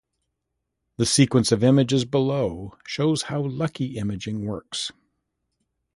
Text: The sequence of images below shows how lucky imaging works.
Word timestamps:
The 0.97 1.05
sequence 1.05 1.51
of 1.51 1.63
images 1.63 2.05
below 2.05 2.75
shows 2.87 3.21
how 3.29 3.43
lucky 3.45 3.97
imaging 3.97 4.43
works. 4.43 4.91